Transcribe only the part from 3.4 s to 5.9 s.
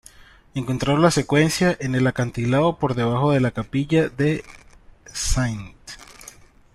capilla de St.